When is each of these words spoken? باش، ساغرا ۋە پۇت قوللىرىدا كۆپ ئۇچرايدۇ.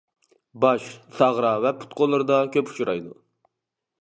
باش، 0.63 0.85
ساغرا 1.19 1.53
ۋە 1.67 1.75
پۇت 1.83 1.95
قوللىرىدا 2.01 2.41
كۆپ 2.57 2.73
ئۇچرايدۇ. 2.73 3.15